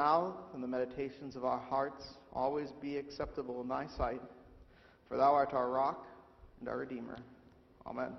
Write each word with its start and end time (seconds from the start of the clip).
mouth 0.00 0.34
and 0.54 0.62
the 0.62 0.66
meditations 0.66 1.36
of 1.36 1.44
our 1.44 1.58
hearts 1.58 2.14
always 2.32 2.72
be 2.80 2.96
acceptable 2.96 3.60
in 3.60 3.68
thy 3.68 3.86
sight. 3.98 4.22
For 5.06 5.18
thou 5.18 5.34
art 5.34 5.52
our 5.52 5.68
rock 5.68 6.06
and 6.58 6.70
our 6.70 6.78
Redeemer. 6.78 7.18
Amen. 7.86 8.12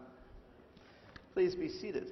Please 1.33 1.55
be 1.55 1.67
seated. 1.67 2.11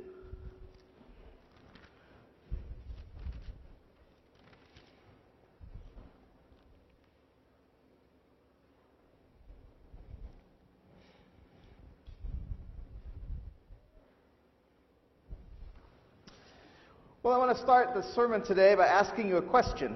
Well, 17.30 17.40
I 17.40 17.46
want 17.46 17.56
to 17.56 17.64
start 17.64 17.94
the 17.94 18.02
sermon 18.02 18.42
today 18.42 18.74
by 18.74 18.88
asking 18.88 19.28
you 19.28 19.38
a 19.38 19.42
question. 19.44 19.96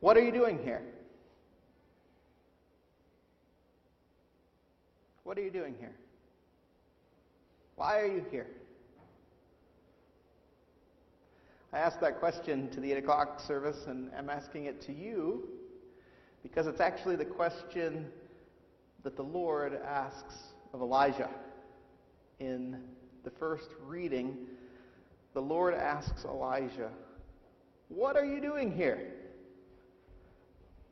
What 0.00 0.16
are 0.16 0.22
you 0.22 0.32
doing 0.32 0.58
here? 0.64 0.80
What 5.24 5.36
are 5.36 5.42
you 5.42 5.50
doing 5.50 5.74
here? 5.78 5.92
Why 7.76 8.00
are 8.00 8.06
you 8.06 8.24
here? 8.30 8.46
I 11.70 11.80
asked 11.80 12.00
that 12.00 12.18
question 12.18 12.70
to 12.70 12.80
the 12.80 12.92
8 12.92 12.96
o'clock 12.96 13.40
service, 13.46 13.84
and 13.88 14.10
I'm 14.16 14.30
asking 14.30 14.64
it 14.64 14.80
to 14.86 14.94
you 14.94 15.50
because 16.42 16.66
it's 16.66 16.80
actually 16.80 17.16
the 17.16 17.26
question 17.26 18.06
that 19.02 19.16
the 19.16 19.22
Lord 19.22 19.78
asks 19.86 20.34
of 20.72 20.80
Elijah 20.80 21.28
in 22.38 22.78
the 23.24 23.30
first 23.30 23.68
reading, 23.86 24.36
the 25.32 25.40
Lord 25.40 25.74
asks 25.74 26.24
Elijah, 26.24 26.90
What 27.88 28.16
are 28.16 28.24
you 28.24 28.40
doing 28.40 28.74
here? 28.74 29.14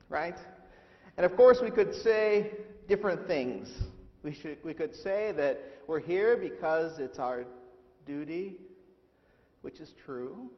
Right? 0.09 0.37
And 1.17 1.27
of 1.27 1.37
course, 1.37 1.59
we 1.63 1.71
could 1.71 1.95
say 1.95 2.53
different 2.89 3.27
things. 3.27 3.69
We, 4.23 4.33
should, 4.33 4.59
we 4.65 4.75
could 4.75 4.95
say 4.95 5.33
that 5.37 5.61
we're 5.87 6.01
here 6.01 6.37
because 6.37 6.99
it's 6.99 7.19
our 7.19 7.45
duty, 8.07 8.57
which 9.63 9.81
is 9.81 9.93
true. 10.05 10.51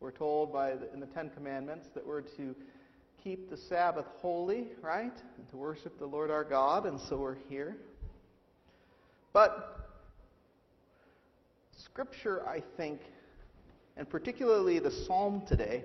We're 0.00 0.12
told 0.12 0.52
by 0.52 0.76
the, 0.76 0.92
in 0.92 1.00
the 1.00 1.06
Ten 1.06 1.30
Commandments 1.30 1.88
that 1.94 2.06
we're 2.06 2.22
to 2.22 2.54
keep 3.22 3.50
the 3.50 3.56
Sabbath 3.56 4.06
holy, 4.16 4.68
right? 4.80 5.16
And 5.36 5.48
to 5.50 5.56
worship 5.56 5.98
the 5.98 6.06
Lord 6.06 6.30
our 6.30 6.44
God, 6.44 6.86
and 6.86 7.00
so 7.00 7.16
we're 7.16 7.38
here. 7.48 7.76
But 9.32 9.77
Scripture, 11.92 12.46
I 12.46 12.62
think, 12.76 13.00
and 13.96 14.08
particularly 14.08 14.78
the 14.78 14.90
psalm 14.90 15.42
today, 15.48 15.84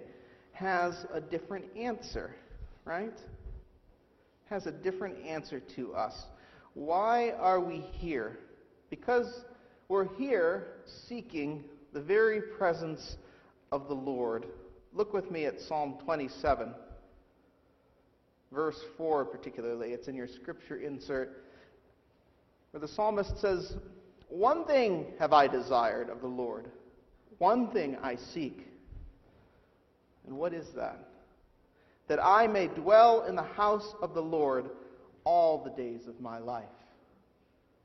has 0.51 1.05
a 1.11 1.19
different 1.19 1.65
answer, 1.75 2.35
right? 2.85 3.17
Has 4.49 4.67
a 4.67 4.71
different 4.71 5.25
answer 5.25 5.59
to 5.75 5.93
us. 5.95 6.13
Why 6.75 7.31
are 7.31 7.59
we 7.59 7.77
here? 7.77 8.37
Because 8.89 9.43
we're 9.87 10.13
here 10.15 10.67
seeking 11.07 11.63
the 11.93 12.01
very 12.01 12.41
presence 12.41 13.17
of 13.71 13.87
the 13.87 13.95
Lord. 13.95 14.45
Look 14.93 15.13
with 15.13 15.31
me 15.31 15.45
at 15.45 15.59
Psalm 15.59 15.95
27, 16.03 16.73
verse 18.51 18.79
4 18.97 19.25
particularly. 19.25 19.93
It's 19.93 20.07
in 20.07 20.15
your 20.15 20.27
scripture 20.27 20.77
insert, 20.77 21.43
where 22.71 22.81
the 22.81 22.87
psalmist 22.87 23.39
says, 23.39 23.75
one 24.29 24.65
thing 24.65 25.13
have 25.19 25.33
I 25.33 25.47
desired 25.47 26.09
of 26.09 26.21
the 26.21 26.27
Lord, 26.27 26.69
one 27.37 27.69
thing 27.71 27.97
I 28.01 28.15
seek. 28.15 28.67
And 30.27 30.37
what 30.37 30.53
is 30.53 30.69
that? 30.75 31.09
That 32.07 32.23
I 32.23 32.47
may 32.47 32.67
dwell 32.67 33.25
in 33.25 33.35
the 33.35 33.43
house 33.43 33.95
of 34.01 34.13
the 34.13 34.21
Lord 34.21 34.69
all 35.23 35.63
the 35.63 35.71
days 35.71 36.07
of 36.07 36.19
my 36.19 36.37
life. 36.37 36.65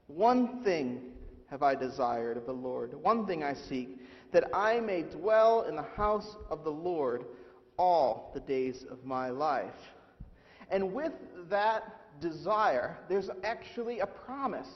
One 0.07 0.63
thing 0.63 1.13
have 1.51 1.63
I 1.63 1.75
desired 1.75 2.37
of 2.37 2.47
the 2.47 2.53
Lord, 2.53 2.95
one 3.03 3.27
thing 3.27 3.43
I 3.43 3.55
seek, 3.55 3.99
that 4.33 4.45
I 4.53 4.81
may 4.81 5.03
dwell 5.03 5.63
in 5.63 5.77
the 5.77 5.83
house 5.83 6.37
of 6.51 6.65
the 6.65 6.71
Lord 6.71 7.25
all 7.79 8.31
the 8.35 8.41
days 8.41 8.85
of 8.91 9.05
my 9.05 9.31
life. 9.31 9.93
And 10.71 10.93
with 10.93 11.13
that 11.49 12.21
desire, 12.21 12.99
there's 13.09 13.31
actually 13.45 14.01
a 14.01 14.07
promise 14.07 14.69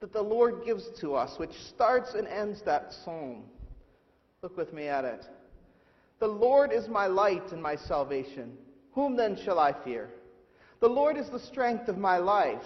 that 0.00 0.12
the 0.12 0.22
Lord 0.22 0.64
gives 0.64 0.88
to 1.00 1.14
us, 1.14 1.38
which 1.38 1.52
starts 1.68 2.14
and 2.14 2.26
ends 2.26 2.62
that 2.62 2.92
psalm. 3.04 3.44
Look 4.42 4.56
with 4.56 4.72
me 4.72 4.88
at 4.88 5.04
it. 5.04 5.24
The 6.20 6.26
Lord 6.26 6.72
is 6.72 6.88
my 6.88 7.06
light 7.06 7.52
and 7.52 7.62
my 7.62 7.76
salvation. 7.76 8.56
Whom 8.92 9.16
then 9.16 9.38
shall 9.44 9.58
I 9.58 9.72
fear? 9.84 10.10
The 10.80 10.88
Lord 10.88 11.16
is 11.16 11.28
the 11.30 11.40
strength 11.40 11.88
of 11.88 11.98
my 11.98 12.18
life. 12.18 12.62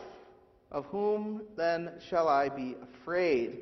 Of 0.70 0.84
whom 0.86 1.42
then 1.56 1.92
shall 2.10 2.28
I 2.28 2.48
be 2.48 2.76
afraid? 2.82 3.60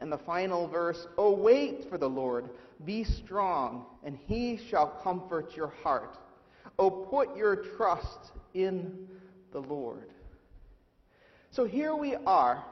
And 0.00 0.10
the 0.10 0.18
final 0.18 0.66
verse 0.68 1.06
Oh, 1.18 1.32
wait 1.32 1.90
for 1.90 1.98
the 1.98 2.08
Lord. 2.08 2.48
Be 2.84 3.04
strong, 3.04 3.86
and 4.04 4.16
he 4.26 4.58
shall 4.70 5.00
comfort 5.02 5.56
your 5.56 5.72
heart. 5.82 6.16
Oh, 6.78 6.90
put 6.90 7.36
your 7.36 7.56
trust 7.76 8.30
in 8.54 9.08
the 9.52 9.60
Lord. 9.60 10.10
So 11.50 11.64
here 11.64 11.96
we 11.96 12.14
are 12.14 12.64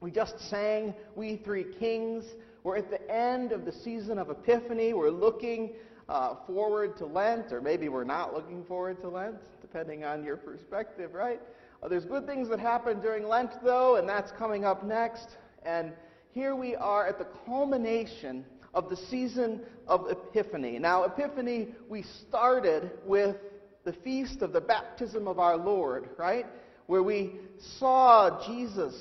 we 0.00 0.10
just 0.10 0.40
sang 0.48 0.94
We 1.14 1.36
Three 1.36 1.66
Kings. 1.78 2.24
We're 2.64 2.78
at 2.78 2.90
the 2.90 3.10
end 3.10 3.52
of 3.52 3.66
the 3.66 3.72
season 3.72 4.18
of 4.18 4.30
Epiphany. 4.30 4.94
We're 4.94 5.10
looking 5.10 5.74
uh, 6.08 6.36
forward 6.46 6.96
to 6.98 7.06
Lent, 7.06 7.52
or 7.52 7.60
maybe 7.60 7.90
we're 7.90 8.04
not 8.04 8.32
looking 8.32 8.64
forward 8.64 9.00
to 9.02 9.08
Lent, 9.08 9.36
depending 9.60 10.04
on 10.04 10.24
your 10.24 10.38
perspective, 10.38 11.12
right? 11.12 11.40
Uh, 11.82 11.88
there's 11.88 12.06
good 12.06 12.26
things 12.26 12.48
that 12.48 12.58
happen 12.58 13.00
during 13.00 13.28
Lent, 13.28 13.50
though, 13.62 13.96
and 13.96 14.08
that's 14.08 14.32
coming 14.32 14.64
up 14.64 14.84
next. 14.84 15.36
And 15.64 15.92
here 16.32 16.56
we 16.56 16.74
are 16.76 17.06
at 17.06 17.18
the 17.18 17.26
culmination 17.44 18.46
of 18.72 18.88
the 18.88 18.96
season 18.96 19.60
of 19.86 20.06
Epiphany. 20.10 20.78
Now, 20.78 21.04
Epiphany, 21.04 21.74
we 21.90 22.04
started 22.26 22.90
with 23.04 23.36
the 23.84 23.92
feast 23.92 24.40
of 24.40 24.54
the 24.54 24.60
baptism 24.62 25.28
of 25.28 25.38
our 25.38 25.58
Lord, 25.58 26.08
right? 26.16 26.46
Where 26.86 27.02
we 27.02 27.34
saw 27.78 28.46
Jesus 28.46 28.94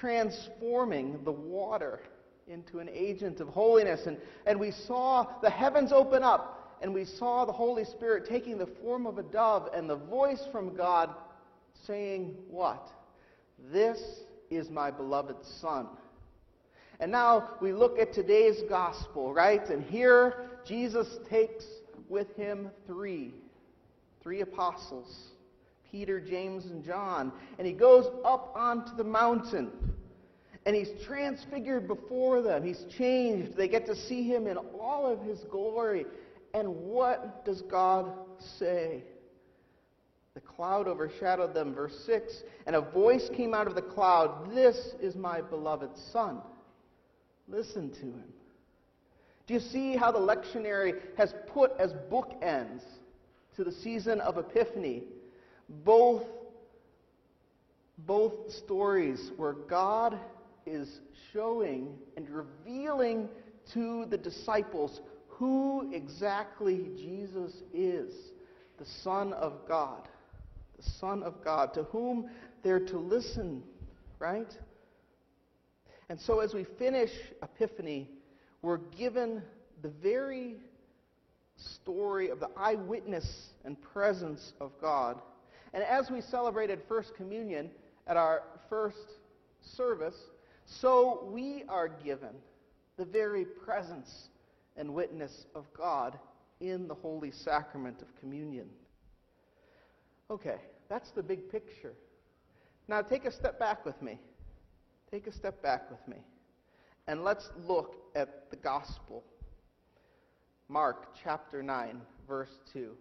transforming 0.00 1.22
the 1.24 1.32
water 1.32 2.00
into 2.48 2.78
an 2.78 2.88
agent 2.92 3.40
of 3.40 3.48
holiness. 3.48 4.06
And, 4.06 4.18
and 4.46 4.58
we 4.58 4.70
saw 4.70 5.26
the 5.42 5.50
heavens 5.50 5.92
open 5.92 6.22
up, 6.22 6.78
and 6.82 6.92
we 6.92 7.04
saw 7.04 7.44
the 7.44 7.52
Holy 7.52 7.84
Spirit 7.84 8.26
taking 8.28 8.58
the 8.58 8.66
form 8.82 9.06
of 9.06 9.18
a 9.18 9.22
dove, 9.22 9.68
and 9.74 9.88
the 9.88 9.96
voice 9.96 10.42
from 10.50 10.74
God 10.74 11.10
saying, 11.86 12.34
What? 12.48 12.88
This 13.72 14.00
is 14.50 14.70
my 14.70 14.90
beloved 14.90 15.36
Son. 15.60 15.86
And 16.98 17.12
now 17.12 17.50
we 17.60 17.72
look 17.72 17.98
at 17.98 18.12
today's 18.12 18.62
gospel, 18.68 19.32
right? 19.32 19.66
And 19.68 19.82
here 19.82 20.50
Jesus 20.66 21.06
takes 21.28 21.64
with 22.08 22.34
him 22.36 22.70
three, 22.86 23.32
three 24.22 24.40
apostles. 24.40 25.30
Peter, 25.90 26.20
James, 26.20 26.66
and 26.66 26.84
John. 26.84 27.32
And 27.58 27.66
he 27.66 27.72
goes 27.72 28.06
up 28.24 28.52
onto 28.54 28.94
the 28.96 29.04
mountain. 29.04 29.70
And 30.66 30.76
he's 30.76 30.90
transfigured 31.06 31.88
before 31.88 32.42
them. 32.42 32.62
He's 32.62 32.84
changed. 32.96 33.56
They 33.56 33.68
get 33.68 33.86
to 33.86 33.96
see 33.96 34.22
him 34.22 34.46
in 34.46 34.56
all 34.78 35.06
of 35.06 35.22
his 35.22 35.40
glory. 35.50 36.04
And 36.52 36.68
what 36.68 37.44
does 37.44 37.62
God 37.62 38.12
say? 38.58 39.04
The 40.34 40.40
cloud 40.40 40.86
overshadowed 40.86 41.54
them, 41.54 41.74
verse 41.74 41.98
6. 42.06 42.42
And 42.66 42.76
a 42.76 42.80
voice 42.80 43.30
came 43.34 43.54
out 43.54 43.66
of 43.66 43.74
the 43.74 43.82
cloud 43.82 44.54
This 44.54 44.94
is 45.00 45.16
my 45.16 45.40
beloved 45.40 45.96
Son. 46.12 46.40
Listen 47.48 47.90
to 47.90 48.00
him. 48.00 48.32
Do 49.46 49.54
you 49.54 49.60
see 49.60 49.96
how 49.96 50.12
the 50.12 50.20
lectionary 50.20 51.00
has 51.16 51.34
put 51.48 51.72
as 51.78 51.92
bookends 52.10 52.82
to 53.56 53.64
the 53.64 53.72
season 53.72 54.20
of 54.20 54.38
Epiphany 54.38 55.02
both, 55.84 56.24
both 57.98 58.52
stories 58.52 59.32
where 59.36 59.52
God 59.52 60.18
is 60.66 61.00
showing 61.32 61.96
and 62.16 62.28
revealing 62.28 63.28
to 63.72 64.06
the 64.06 64.18
disciples 64.18 65.00
who 65.28 65.90
exactly 65.92 66.90
Jesus 66.96 67.52
is 67.72 68.12
the 68.78 68.84
Son 69.02 69.32
of 69.34 69.66
God. 69.68 70.08
The 70.76 70.90
Son 70.98 71.22
of 71.22 71.44
God, 71.44 71.74
to 71.74 71.84
whom 71.84 72.30
they're 72.62 72.86
to 72.86 72.98
listen, 72.98 73.62
right? 74.18 74.52
And 76.08 76.20
so 76.20 76.40
as 76.40 76.54
we 76.54 76.64
finish 76.78 77.10
Epiphany, 77.42 78.08
we're 78.62 78.78
given 78.78 79.42
the 79.82 79.90
very 80.02 80.56
story 81.56 82.30
of 82.30 82.40
the 82.40 82.48
eyewitness 82.56 83.50
and 83.64 83.80
presence 83.80 84.52
of 84.60 84.72
God 84.80 85.20
and 85.72 85.82
as 85.82 86.10
we 86.10 86.20
celebrated 86.20 86.80
First 86.88 87.14
Communion 87.16 87.70
at 88.06 88.16
our 88.16 88.42
first 88.68 88.96
service, 89.76 90.16
so 90.70 91.28
we 91.30 91.64
are 91.68 91.88
given 91.88 92.34
the 92.96 93.04
very 93.04 93.44
presence 93.44 94.28
and 94.76 94.94
witness 94.94 95.46
of 95.54 95.66
God 95.76 96.18
in 96.60 96.86
the 96.86 96.94
holy 96.94 97.32
sacrament 97.32 98.00
of 98.02 98.08
communion. 98.20 98.68
Okay, 100.30 100.58
that's 100.88 101.10
the 101.10 101.22
big 101.22 101.50
picture. 101.50 101.94
Now 102.86 103.02
take 103.02 103.24
a 103.24 103.32
step 103.32 103.58
back 103.58 103.84
with 103.84 104.00
me. 104.00 104.18
Take 105.10 105.26
a 105.26 105.32
step 105.32 105.60
back 105.60 105.90
with 105.90 106.06
me. 106.06 106.22
And 107.08 107.24
let's 107.24 107.50
look 107.66 107.96
at 108.14 108.48
the 108.50 108.56
gospel. 108.56 109.24
Mark 110.68 111.08
chapter 111.20 111.64
9, 111.64 112.00
verse 112.28 112.60
2. 112.72 112.92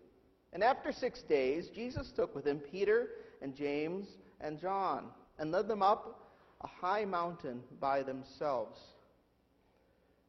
And 0.53 0.63
after 0.63 0.91
six 0.91 1.21
days, 1.21 1.69
Jesus 1.69 2.11
took 2.15 2.33
with 2.33 2.47
him 2.47 2.57
Peter 2.57 3.09
and 3.43 3.55
James 3.55 4.07
and 4.41 4.59
John 4.59 5.09
and 5.37 5.51
led 5.51 5.67
them 5.67 5.83
up 5.83 6.28
a 6.61 6.67
high 6.67 7.05
mountain 7.05 7.61
by 7.79 8.03
themselves. 8.03 8.79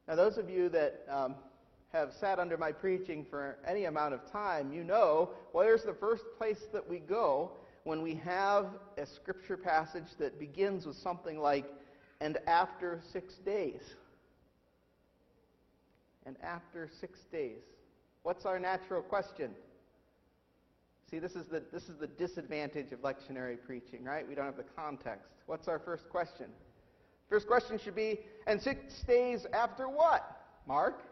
Now, 0.07 0.15
those 0.15 0.37
of 0.37 0.49
you 0.49 0.69
that 0.69 1.05
um, 1.09 1.35
have 1.93 2.11
sat 2.19 2.39
under 2.39 2.57
my 2.57 2.71
preaching 2.71 3.25
for 3.29 3.57
any 3.67 3.85
amount 3.85 4.13
of 4.13 4.31
time, 4.31 4.71
you 4.71 4.83
know 4.83 5.29
where's 5.51 5.83
the 5.83 5.93
first 5.93 6.23
place 6.37 6.61
that 6.73 6.87
we 6.87 6.99
go 6.99 7.51
when 7.83 8.01
we 8.01 8.15
have 8.15 8.67
a 8.97 9.05
scripture 9.05 9.57
passage 9.57 10.15
that 10.19 10.39
begins 10.39 10.85
with 10.85 10.95
something 10.97 11.39
like, 11.39 11.65
and 12.19 12.37
after 12.47 13.01
six 13.11 13.35
days. 13.35 13.81
And 16.25 16.37
after 16.43 16.89
six 16.99 17.19
days. 17.31 17.61
What's 18.23 18.45
our 18.45 18.59
natural 18.59 19.01
question? 19.01 19.51
See, 21.11 21.19
this 21.19 21.35
is, 21.35 21.47
the, 21.47 21.61
this 21.73 21.89
is 21.89 21.97
the 21.97 22.07
disadvantage 22.07 22.93
of 22.93 23.01
lectionary 23.01 23.57
preaching, 23.61 24.05
right? 24.05 24.25
We 24.25 24.33
don't 24.33 24.45
have 24.45 24.55
the 24.55 24.63
context. 24.63 25.27
What's 25.45 25.67
our 25.67 25.77
first 25.77 26.07
question? 26.09 26.45
First 27.29 27.47
question 27.47 27.77
should 27.77 27.95
be, 27.95 28.21
and 28.47 28.61
six 28.61 29.03
days 29.03 29.45
after 29.51 29.89
what? 29.89 30.41
Mark? 30.65 31.03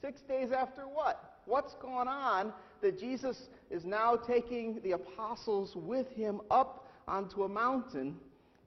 Six 0.00 0.20
days 0.20 0.52
after 0.52 0.82
what? 0.82 1.40
What's 1.46 1.74
going 1.74 2.06
on 2.06 2.52
that 2.80 2.96
Jesus 2.96 3.48
is 3.70 3.84
now 3.84 4.14
taking 4.14 4.80
the 4.82 4.92
apostles 4.92 5.74
with 5.74 6.08
him 6.10 6.40
up 6.48 6.88
onto 7.08 7.42
a 7.42 7.48
mountain 7.48 8.16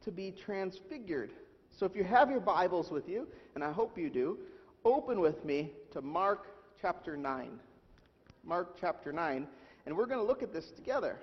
to 0.04 0.12
be 0.12 0.31
transfigured? 0.31 1.31
So 1.78 1.86
if 1.86 1.96
you 1.96 2.04
have 2.04 2.30
your 2.30 2.42
Bibles 2.42 2.92
with 2.92 3.08
you, 3.08 3.25
and 3.56 3.64
I 3.64 3.72
hope 3.72 3.98
you 3.98 4.10
do, 4.10 4.38
open 4.84 5.22
with 5.22 5.46
me 5.46 5.72
to 5.92 6.02
Mark 6.02 6.48
chapter 6.81 7.16
9. 7.16 7.52
Mark 8.44 8.78
chapter 8.80 9.14
9. 9.14 9.48
And 9.88 9.95
we're 9.95 10.06
going 10.06 10.19
to 10.19 10.25
look 10.25 10.44
at 10.44 10.51
this 10.51 10.69
together. 10.72 11.18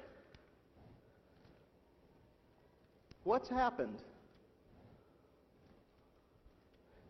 What's 3.22 3.46
happened? 3.46 3.98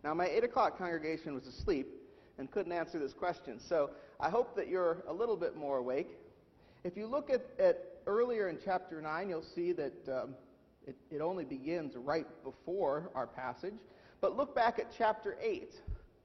Now, 0.03 0.15
my 0.15 0.27
8 0.27 0.43
o'clock 0.43 0.77
congregation 0.77 1.33
was 1.33 1.47
asleep 1.47 1.87
and 2.39 2.51
couldn't 2.51 2.73
answer 2.73 2.99
this 2.99 3.13
question. 3.13 3.61
So 3.61 3.91
I 4.19 4.31
hope 4.31 4.57
that 4.57 4.67
you're 4.67 5.05
a 5.07 5.13
little 5.13 5.37
bit 5.37 5.57
more 5.57 5.79
awake. 5.79 6.19
If 6.83 6.97
you 6.97 7.07
look 7.07 7.31
at, 7.31 7.47
at 7.61 8.01
earlier 8.09 8.49
in 8.49 8.59
chapter 8.63 9.01
9, 9.01 9.29
you'll 9.29 9.41
see 9.41 9.71
that 9.75 10.09
um, 10.09 10.35
it, 10.85 10.97
it 11.13 11.21
only 11.21 11.45
begins 11.45 11.95
right 11.95 12.27
before 12.43 13.13
our 13.15 13.29
passage. 13.29 13.75
But 14.21 14.37
look 14.37 14.57
back 14.57 14.81
at 14.81 14.93
chapter 14.99 15.37
8. 15.41 15.73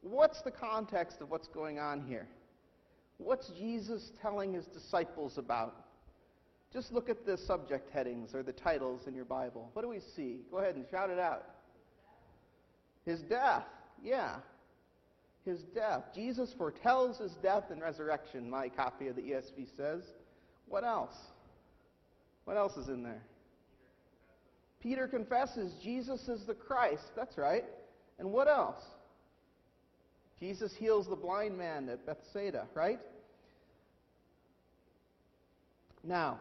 What's 0.02 0.42
the 0.42 0.52
context 0.52 1.22
of 1.22 1.30
what's 1.30 1.48
going 1.48 1.78
on 1.78 2.02
here? 2.02 2.28
What's 3.20 3.50
Jesus 3.50 4.12
telling 4.22 4.54
his 4.54 4.66
disciples 4.66 5.38
about? 5.38 5.76
Just 6.72 6.92
look 6.92 7.10
at 7.10 7.26
the 7.26 7.38
subject 7.38 7.92
headings 7.92 8.34
or 8.34 8.44
the 8.44 8.54
titles 8.54 9.08
in 9.08 9.14
your 9.14 9.26
Bible. 9.26 9.70
What 9.74 9.82
do 9.82 9.90
we 9.90 10.00
see? 10.16 10.40
Go 10.50 10.58
ahead 10.58 10.76
and 10.76 10.86
shout 10.90 11.10
it 11.10 11.20
out. 11.20 11.44
His 13.06 13.20
death. 13.22 13.66
Yeah. 14.02 14.36
His 15.46 15.60
death. 15.76 16.04
Jesus 16.16 16.54
foretells 16.58 17.18
his 17.18 17.34
death 17.44 17.66
and 17.72 17.82
resurrection, 17.82 18.50
my 18.50 18.70
copy 18.70 19.08
of 19.08 19.16
the 19.16 19.22
ESV 19.22 19.76
says. 19.76 20.04
What 20.68 20.86
else? 20.86 21.16
What 22.46 22.56
else 22.56 22.78
is 22.78 22.88
in 22.88 23.04
there? 23.04 23.24
Peter 24.82 25.08
confesses 25.08 25.74
Jesus 25.84 26.30
is 26.30 26.46
the 26.46 26.54
Christ. 26.54 27.12
That's 27.16 27.38
right. 27.38 27.66
And 28.18 28.32
what 28.32 28.48
else? 28.48 28.82
Jesus 30.40 30.74
heals 30.74 31.08
the 31.08 31.16
blind 31.16 31.58
man 31.58 31.90
at 31.90 32.06
Bethsaida, 32.06 32.68
right? 32.74 33.00
Now, 36.04 36.40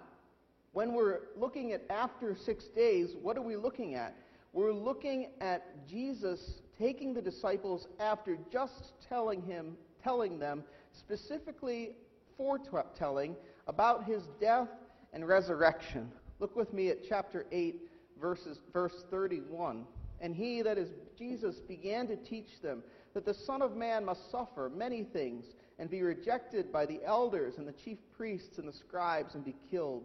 when 0.73 0.93
we're 0.93 1.21
looking 1.37 1.73
at 1.73 1.83
after 1.91 2.37
six 2.37 2.65
days, 2.67 3.17
what 3.21 3.37
are 3.37 3.43
we 3.43 3.57
looking 3.57 3.97
at? 3.97 4.15
We're 4.53 4.73
looking 4.73 5.31
at 5.41 5.87
Jesus 5.89 6.61
taking 6.79 7.13
the 7.13 7.23
disciples 7.23 7.89
after 7.99 8.39
just 8.53 8.93
telling 9.09 9.43
him, 9.43 9.77
telling 10.03 10.39
them 10.39 10.63
specifically 10.93 11.97
foretelling 12.37 13.35
about 13.67 14.05
his 14.05 14.23
death 14.41 14.69
and 15.13 15.27
resurrection. 15.27 16.11
Look 16.39 16.55
with 16.55 16.73
me 16.73 16.89
at 16.89 16.99
chapter 17.09 17.47
8, 17.51 17.81
verses, 18.21 18.61
verse 18.73 19.05
31. 19.11 19.85
And 20.21 20.35
he, 20.35 20.63
that 20.63 20.79
is 20.79 20.89
Jesus, 21.19 21.57
began 21.57 22.07
to 22.09 22.17
teach 22.17 22.61
them 22.63 22.83
that 23.19 23.25
the 23.25 23.35
Son 23.35 23.63
of 23.63 23.77
Man 23.77 24.05
must 24.05 24.31
suffer 24.31 24.71
many 24.73 25.03
things 25.03 25.45
and 25.81 25.91
be 25.91 26.03
rejected 26.03 26.73
by 26.73 26.87
the 26.87 27.01
elders 27.05 27.55
and 27.59 27.67
the 27.67 27.73
chief 27.73 27.99
priests 28.17 28.59
and 28.59 28.69
the 28.69 28.73
scribes 28.73 29.35
and 29.35 29.45
be 29.45 29.57
killed, 29.73 30.05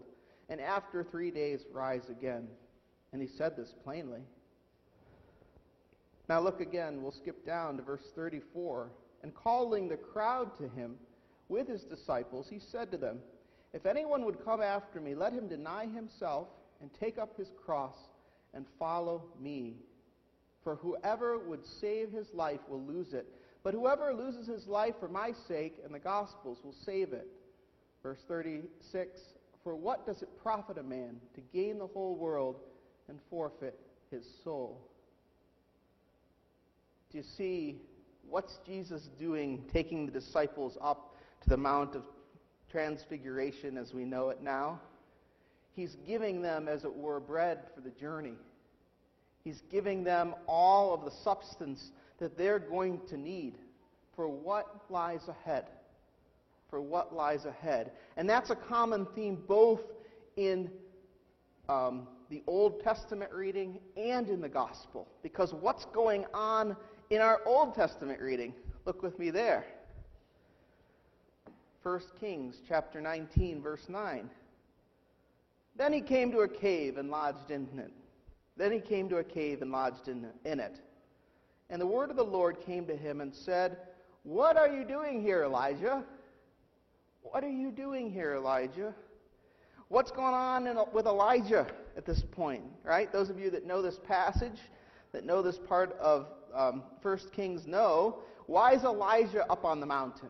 and 0.50 0.60
after 0.60 1.04
three 1.04 1.30
days 1.30 1.60
rise 1.72 2.10
again. 2.10 2.48
And 3.12 3.22
he 3.22 3.28
said 3.28 3.56
this 3.56 3.72
plainly. 3.84 4.22
Now 6.28 6.40
look 6.40 6.60
again, 6.60 7.04
we'll 7.04 7.12
skip 7.12 7.46
down 7.46 7.78
to 7.78 7.84
verse 7.84 8.02
34. 8.16 8.90
And 9.22 9.36
calling 9.36 9.88
the 9.88 9.98
crowd 9.98 10.58
to 10.58 10.68
him 10.70 10.96
with 11.50 11.68
his 11.68 11.84
disciples, 11.84 12.48
he 12.50 12.58
said 12.58 12.90
to 12.94 12.98
them, 12.98 13.20
If 13.74 13.86
anyone 13.86 14.26
would 14.26 14.44
come 14.44 14.64
after 14.64 15.00
me, 15.00 15.14
let 15.14 15.34
him 15.34 15.48
deny 15.48 15.86
himself 15.86 16.48
and 16.82 16.90
take 17.00 17.20
up 17.20 17.38
his 17.38 17.52
cross 17.64 17.96
and 18.56 18.66
follow 18.80 19.26
me. 19.40 19.76
For 20.64 20.76
whoever 20.76 21.38
would 21.38 21.66
save 21.66 22.12
his 22.12 22.34
life 22.34 22.60
will 22.70 22.82
lose 22.82 23.14
it, 23.14 23.28
but 23.64 23.74
whoever 23.74 24.14
loses 24.14 24.48
his 24.48 24.68
life 24.68 24.96
for 25.00 25.08
my 25.08 25.32
sake 25.48 25.80
and 25.84 25.94
the 25.94 26.00
gospel's 26.00 26.64
will 26.64 26.76
save 26.86 27.14
it. 27.14 27.28
Verse 28.02 28.20
36 28.28 29.20
For 29.64 29.76
what 29.76 30.06
does 30.06 30.22
it 30.22 30.30
profit 30.42 30.78
a 30.78 30.84
man 30.84 31.18
to 31.36 31.42
gain 31.54 31.80
the 31.80 31.88
whole 31.88 32.16
world 32.16 32.60
and 33.08 33.20
forfeit 33.30 33.80
his 34.12 34.26
soul? 34.44 34.82
Do 37.12 37.18
you 37.18 37.24
see 37.38 37.78
what's 38.30 38.58
Jesus 38.66 39.10
doing, 39.20 39.64
taking 39.72 40.06
the 40.06 40.12
disciples 40.12 40.78
up 40.82 41.16
to 41.44 41.50
the 41.50 41.58
Mount 41.58 41.96
of 41.96 42.04
Transfiguration 42.72 43.78
as 43.78 43.94
we 43.94 44.04
know 44.04 44.30
it 44.30 44.42
now? 44.42 44.80
He's 45.76 45.96
giving 46.08 46.42
them, 46.42 46.68
as 46.68 46.84
it 46.84 46.94
were, 46.94 47.20
bread 47.20 47.60
for 47.74 47.82
the 47.82 47.90
journey. 47.90 48.34
He's 49.44 49.62
giving 49.70 50.04
them 50.04 50.36
all 50.48 50.94
of 50.94 51.04
the 51.04 51.12
substance 51.12 51.92
that 52.20 52.38
they're 52.38 52.60
going 52.60 53.02
to 53.10 53.18
need 53.18 53.56
for 54.16 54.28
what 54.28 54.84
lies 54.90 55.28
ahead. 55.28 55.66
For 56.70 56.82
what 56.82 57.14
lies 57.14 57.46
ahead. 57.46 57.92
And 58.16 58.30
that's 58.30 58.50
a 58.50 58.56
common 58.56 59.06
theme 59.14 59.44
both 59.48 59.82
in 60.38 60.72
um, 61.68 62.08
the 62.30 62.42
Old 62.48 62.82
Testament 62.82 63.32
reading 63.32 63.80
and 63.98 64.30
in 64.30 64.42
the 64.42 64.50
Gospel. 64.50 65.08
Because 65.22 65.54
what's 65.54 65.86
going 65.86 66.26
on 66.34 66.76
in 67.10 67.22
our 67.22 67.42
Old 67.46 67.76
Testament 67.76 68.22
reading? 68.22 68.54
Look 68.86 69.04
with 69.04 69.20
me 69.20 69.30
there. 69.30 69.66
1 71.84 72.00
Kings 72.20 72.56
chapter 72.68 73.02
19, 73.02 73.62
verse 73.62 73.88
9. 73.90 74.30
Then 75.76 75.92
he 75.92 76.02
came 76.02 76.32
to 76.32 76.40
a 76.40 76.48
cave 76.48 76.98
and 76.98 77.10
lodged 77.10 77.52
in 77.52 77.68
it. 77.78 77.92
Then 78.56 78.72
he 78.72 78.80
came 78.80 79.10
to 79.10 79.18
a 79.18 79.24
cave 79.24 79.62
and 79.62 79.72
lodged 79.72 80.08
in, 80.08 80.28
in 80.46 80.60
it. 80.60 80.80
And 81.70 81.82
the 81.82 81.88
word 81.88 82.10
of 82.10 82.16
the 82.16 82.24
Lord 82.24 82.62
came 82.62 82.86
to 82.88 82.96
him 82.96 83.22
and 83.22 83.34
said, 83.34 83.78
What 84.24 84.58
are 84.58 84.68
you 84.68 84.84
doing 84.84 85.22
here, 85.22 85.44
Elijah? 85.44 86.04
What 87.24 87.44
are 87.44 87.50
you 87.50 87.72
doing 87.72 88.12
here, 88.12 88.36
Elijah? 88.36 88.94
What's 89.88 90.12
going 90.12 90.34
on 90.34 90.68
in, 90.68 90.78
with 90.94 91.06
Elijah 91.06 91.68
at 91.98 92.06
this 92.06 92.24
point, 92.32 92.64
right? 92.84 93.12
Those 93.12 93.30
of 93.30 93.40
you 93.40 93.50
that 93.52 93.66
know 93.66 93.82
this 93.82 94.00
passage, 94.00 94.60
that 95.14 95.26
know 95.26 95.42
this 95.42 95.58
part 95.58 95.98
of 96.00 96.28
um, 96.54 96.84
1 97.02 97.20
Kings 97.32 97.66
know, 97.66 98.20
why 98.46 98.74
is 98.74 98.84
Elijah 98.84 99.50
up 99.50 99.66
on 99.66 99.80
the 99.80 99.86
mountain? 99.86 100.30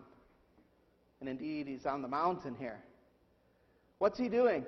And 1.20 1.30
indeed, 1.30 1.68
he's 1.68 1.86
on 1.86 2.01
the 2.01 2.08
mountain 2.08 2.56
here. 2.60 2.80
What's 3.98 4.20
he 4.20 4.30
doing? 4.30 4.65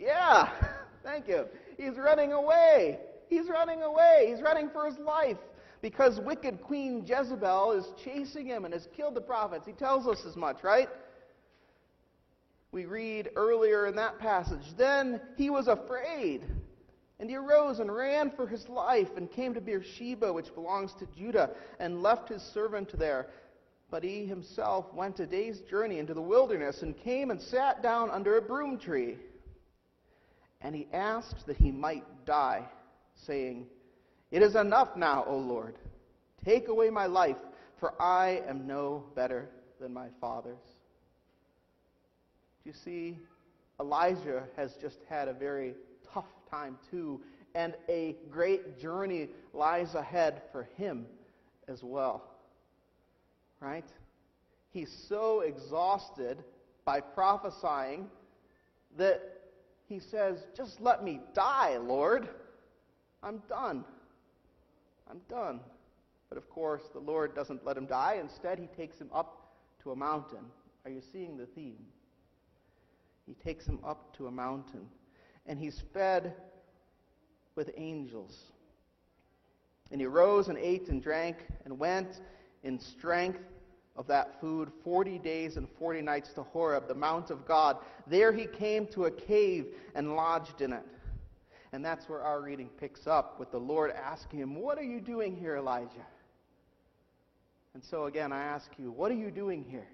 Yeah, 0.00 0.48
thank 1.02 1.28
you. 1.28 1.44
He's 1.76 1.96
running 1.96 2.32
away. 2.32 2.98
He's 3.28 3.48
running 3.48 3.82
away. 3.82 4.32
He's 4.32 4.42
running 4.42 4.70
for 4.70 4.86
his 4.86 4.98
life 4.98 5.36
because 5.82 6.18
wicked 6.20 6.62
Queen 6.62 7.04
Jezebel 7.06 7.72
is 7.72 7.86
chasing 8.04 8.46
him 8.46 8.64
and 8.64 8.74
has 8.74 8.88
killed 8.96 9.14
the 9.14 9.20
prophets. 9.20 9.66
He 9.66 9.72
tells 9.72 10.06
us 10.06 10.24
as 10.26 10.36
much, 10.36 10.62
right? 10.62 10.88
We 12.72 12.86
read 12.86 13.30
earlier 13.36 13.86
in 13.86 13.96
that 13.96 14.18
passage. 14.18 14.62
Then 14.78 15.20
he 15.36 15.50
was 15.50 15.68
afraid 15.68 16.42
And 17.18 17.28
he 17.28 17.36
arose 17.36 17.80
and 17.80 17.94
ran 17.94 18.30
for 18.30 18.46
his 18.46 18.66
life 18.68 19.08
and 19.16 19.30
came 19.30 19.52
to 19.54 19.60
Beersheba, 19.60 20.32
which 20.32 20.54
belongs 20.54 20.94
to 20.98 21.06
Judah, 21.18 21.50
and 21.78 22.02
left 22.02 22.30
his 22.30 22.42
servant 22.54 22.98
there. 22.98 23.26
But 23.90 24.02
he 24.04 24.24
himself 24.24 24.86
went 24.94 25.20
a 25.20 25.26
day's 25.26 25.60
journey 25.68 25.98
into 25.98 26.14
the 26.14 26.22
wilderness 26.22 26.80
and 26.82 26.96
came 26.96 27.30
and 27.30 27.40
sat 27.40 27.82
down 27.82 28.10
under 28.10 28.38
a 28.38 28.42
broom 28.42 28.78
tree. 28.78 29.18
And 30.60 30.74
he 30.74 30.86
asked 30.92 31.46
that 31.46 31.56
he 31.56 31.70
might 31.70 32.04
die, 32.26 32.66
saying, 33.26 33.66
It 34.30 34.42
is 34.42 34.54
enough 34.56 34.96
now, 34.96 35.24
O 35.26 35.36
Lord. 35.36 35.76
Take 36.44 36.68
away 36.68 36.90
my 36.90 37.06
life, 37.06 37.38
for 37.78 38.00
I 38.00 38.42
am 38.46 38.66
no 38.66 39.04
better 39.14 39.48
than 39.80 39.92
my 39.92 40.08
fathers. 40.20 40.60
Do 42.62 42.70
you 42.70 42.76
see? 42.84 43.18
Elijah 43.80 44.44
has 44.56 44.74
just 44.80 44.98
had 45.08 45.28
a 45.28 45.32
very 45.32 45.74
tough 46.12 46.26
time 46.50 46.76
too, 46.90 47.20
and 47.54 47.74
a 47.88 48.16
great 48.30 48.78
journey 48.78 49.28
lies 49.54 49.94
ahead 49.94 50.42
for 50.52 50.68
him 50.76 51.06
as 51.66 51.82
well. 51.82 52.22
Right? 53.60 53.88
He's 54.72 54.94
so 55.08 55.40
exhausted 55.40 56.44
by 56.84 57.00
prophesying 57.00 58.08
that 58.98 59.39
he 59.90 59.98
says, 59.98 60.46
Just 60.56 60.80
let 60.80 61.04
me 61.04 61.20
die, 61.34 61.76
Lord. 61.76 62.28
I'm 63.22 63.42
done. 63.48 63.84
I'm 65.10 65.20
done. 65.28 65.60
But 66.28 66.38
of 66.38 66.48
course, 66.48 66.84
the 66.92 67.00
Lord 67.00 67.34
doesn't 67.34 67.66
let 67.66 67.76
him 67.76 67.86
die. 67.86 68.18
Instead, 68.20 68.58
he 68.60 68.68
takes 68.68 68.98
him 68.98 69.10
up 69.12 69.52
to 69.82 69.90
a 69.90 69.96
mountain. 69.96 70.44
Are 70.84 70.90
you 70.90 71.02
seeing 71.12 71.36
the 71.36 71.46
theme? 71.46 71.84
He 73.26 73.34
takes 73.34 73.66
him 73.66 73.80
up 73.84 74.16
to 74.16 74.28
a 74.28 74.30
mountain 74.30 74.86
and 75.46 75.58
he's 75.58 75.82
fed 75.92 76.34
with 77.56 77.70
angels. 77.76 78.52
And 79.90 80.00
he 80.00 80.06
rose 80.06 80.48
and 80.48 80.56
ate 80.56 80.88
and 80.88 81.02
drank 81.02 81.38
and 81.64 81.78
went 81.78 82.20
in 82.62 82.78
strength 82.78 83.40
of 84.00 84.06
that 84.06 84.40
food 84.40 84.72
40 84.82 85.18
days 85.18 85.58
and 85.58 85.68
40 85.78 86.00
nights 86.00 86.32
to 86.32 86.42
Horeb, 86.42 86.88
the 86.88 86.94
mount 86.94 87.30
of 87.30 87.46
God. 87.46 87.76
There 88.06 88.32
he 88.32 88.46
came 88.46 88.86
to 88.88 89.04
a 89.04 89.10
cave 89.10 89.66
and 89.94 90.16
lodged 90.16 90.62
in 90.62 90.72
it. 90.72 90.86
And 91.72 91.84
that's 91.84 92.08
where 92.08 92.22
our 92.22 92.40
reading 92.40 92.70
picks 92.80 93.06
up 93.06 93.38
with 93.38 93.52
the 93.52 93.58
Lord 93.58 93.90
asking 93.92 94.40
him, 94.40 94.54
What 94.56 94.78
are 94.78 94.82
you 94.82 95.00
doing 95.00 95.36
here, 95.36 95.56
Elijah? 95.56 96.06
And 97.74 97.84
so 97.84 98.06
again, 98.06 98.32
I 98.32 98.42
ask 98.42 98.70
you, 98.78 98.90
what 98.90 99.12
are 99.12 99.16
you 99.16 99.30
doing 99.30 99.64
here? 99.68 99.86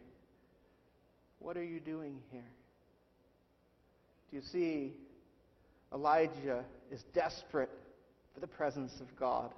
What 1.41 1.57
are 1.57 1.65
you 1.65 1.81
doing 1.81 2.21
here? 2.31 2.49
Do 4.31 4.37
you 4.37 4.43
see 4.43 4.95
Elijah 5.93 6.65
is 6.91 7.05
desperate 7.13 7.71
for 8.37 8.41
the 8.41 8.47
presence 8.47 9.01
of 9.01 9.15
God. 9.17 9.53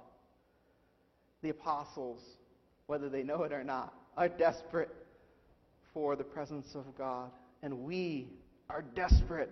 The 1.41 1.49
apostles, 1.49 2.21
whether 2.87 3.09
they 3.09 3.23
know 3.23 3.43
it 3.43 3.51
or 3.51 3.63
not, 3.63 3.93
are 4.19 4.27
desperate 4.27 4.93
for 5.93 6.17
the 6.17 6.23
presence 6.25 6.75
of 6.75 6.83
God. 6.97 7.31
And 7.63 7.85
we 7.85 8.27
are 8.69 8.81
desperate 8.81 9.49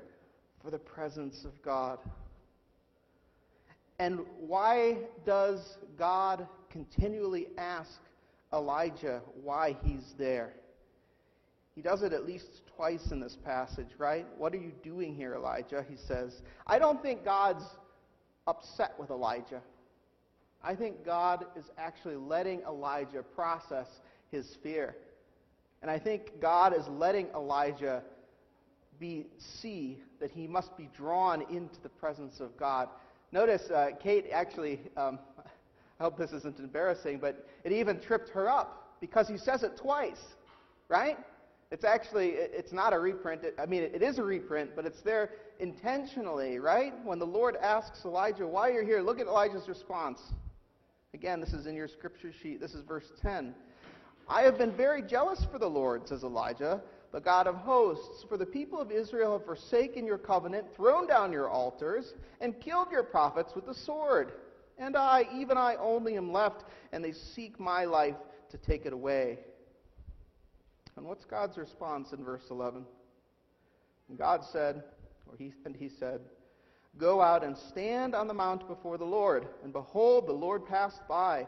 for 0.62 0.70
the 0.70 0.78
presence 0.78 1.46
of 1.46 1.60
God. 1.64 2.00
And 3.98 4.20
why 4.40 4.98
does 5.26 5.62
God 5.98 6.46
continually 6.70 7.48
ask 7.58 7.90
Elijah 8.52 9.22
why 9.42 9.78
he's 9.84 10.14
there? 10.18 10.52
He 11.74 11.82
does 11.82 12.04
it 12.04 12.12
at 12.12 12.26
least 12.26 12.62
twice 12.76 13.12
in 13.12 13.22
this 13.22 13.38
passage, 13.46 13.88
right? 13.98 14.26
What 14.38 14.54
are 14.54 14.58
you 14.58 14.74
doing 14.84 15.16
here, 15.16 15.36
Elijah? 15.36 15.86
He 15.90 15.96
says. 15.96 16.34
I 16.66 16.78
don't 16.78 17.02
think 17.02 17.24
God's 17.24 17.64
upset 18.48 18.96
with 19.00 19.12
Elijah. 19.12 19.62
I 20.62 20.76
think 20.76 21.06
God 21.06 21.46
is 21.56 21.66
actually 21.78 22.18
letting 22.18 22.62
Elijah 22.64 23.24
process 23.24 23.88
his 24.32 24.58
fear. 24.62 24.96
And 25.82 25.92
I 25.92 26.00
think 26.00 26.42
God 26.42 26.76
is 26.76 26.88
letting 26.88 27.28
Elijah 27.36 28.04
be, 29.00 29.28
see 29.38 30.02
that 30.20 30.32
he 30.32 30.48
must 30.48 30.76
be 30.78 30.90
drawn 30.96 31.42
into 31.44 31.82
the 31.84 31.90
presence 31.90 32.40
of 32.40 32.58
God. 32.58 32.90
Notice 33.32 33.70
uh, 33.70 33.90
Kate 34.02 34.26
actually, 34.32 34.80
um, 34.96 35.20
I 36.00 36.04
hope 36.04 36.18
this 36.18 36.32
isn't 36.32 36.60
embarrassing, 36.60 37.20
but 37.20 37.48
it 37.64 37.72
even 37.72 38.00
tripped 38.00 38.30
her 38.30 38.50
up 38.50 38.98
because 39.00 39.28
he 39.28 39.38
says 39.38 39.64
it 39.64 39.78
twice, 39.78 40.22
right? 40.90 41.18
It's 41.70 41.84
actually, 41.84 42.30
it's 42.30 42.72
not 42.72 42.94
a 42.94 43.00
reprint. 43.00 43.42
I 43.60 43.66
mean, 43.66 43.84
it 43.84 44.02
is 44.02 44.20
a 44.20 44.24
reprint, 44.24 44.72
but 44.76 44.86
it's 44.86 45.02
there 45.02 45.32
intentionally, 45.60 46.60
right? 46.60 46.94
When 47.04 47.20
the 47.20 47.26
Lord 47.26 47.58
asks 47.58 48.06
Elijah, 48.06 48.48
why 48.48 48.70
are 48.70 48.74
you're 48.74 48.86
here, 48.86 49.02
look 49.02 49.20
at 49.20 49.28
Elijah's 49.28 49.68
response. 49.68 50.20
Again, 51.14 51.42
this 51.42 51.52
is 51.52 51.66
in 51.68 51.76
your 51.76 51.88
scripture 51.88 52.32
sheet. 52.42 52.62
This 52.62 52.74
is 52.74 52.84
verse 52.84 53.12
10. 53.22 53.54
I 54.30 54.42
have 54.42 54.58
been 54.58 54.76
very 54.76 55.02
jealous 55.02 55.46
for 55.52 55.58
the 55.58 55.70
Lord, 55.70 56.08
says 56.08 56.24
Elijah, 56.24 56.82
the 57.14 57.20
God 57.22 57.48
of 57.48 57.56
hosts, 57.56 58.26
for 58.28 58.38
the 58.38 58.46
people 58.46 58.80
of 58.80 58.92
Israel 58.92 59.38
have 59.38 59.46
forsaken 59.46 60.06
your 60.06 60.18
covenant, 60.18 60.66
thrown 60.76 61.08
down 61.08 61.32
your 61.32 61.50
altars, 61.50 62.14
and 62.42 62.60
killed 62.60 62.92
your 62.92 63.04
prophets 63.04 63.56
with 63.56 63.66
the 63.66 63.74
sword. 63.74 64.34
And 64.78 64.96
I, 64.96 65.28
even 65.34 65.58
I 65.58 65.76
only, 65.76 66.18
am 66.18 66.32
left, 66.32 66.66
and 66.92 67.04
they 67.04 67.14
seek 67.14 67.60
my 67.60 67.86
life 67.86 68.16
to 68.52 68.58
take 68.58 68.86
it 68.86 68.94
away. 68.94 69.40
And 70.98 71.06
what's 71.06 71.26
God's 71.26 71.58
response 71.58 72.12
in 72.12 72.24
verse 72.24 72.44
11? 72.52 72.84
And 74.10 74.18
God 74.18 74.44
said, 74.52 74.84
or 75.28 75.36
he, 75.38 75.54
and 75.66 75.76
he 75.76 75.90
said, 75.90 76.22
Go 76.98 77.22
out 77.22 77.44
and 77.44 77.56
stand 77.56 78.16
on 78.16 78.28
the 78.28 78.34
mount 78.34 78.68
before 78.68 78.98
the 78.98 79.06
Lord. 79.06 79.48
And 79.64 79.72
behold, 79.72 80.28
the 80.28 80.34
Lord 80.34 80.66
passed 80.66 81.08
by. 81.08 81.48